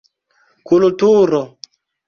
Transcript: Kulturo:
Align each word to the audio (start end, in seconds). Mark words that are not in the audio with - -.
Kulturo: 0.67 1.41